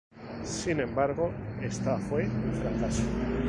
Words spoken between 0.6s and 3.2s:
embargo, esta fue un fracaso.